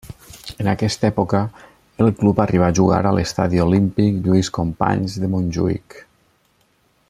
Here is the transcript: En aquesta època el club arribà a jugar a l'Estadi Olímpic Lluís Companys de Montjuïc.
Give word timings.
En 0.61 0.69
aquesta 0.69 1.05
època 1.11 1.41
el 2.05 2.09
club 2.21 2.41
arribà 2.45 2.71
a 2.73 2.75
jugar 2.79 3.03
a 3.09 3.13
l'Estadi 3.17 3.61
Olímpic 3.67 4.19
Lluís 4.25 4.51
Companys 4.59 5.19
de 5.25 5.31
Montjuïc. 5.35 6.01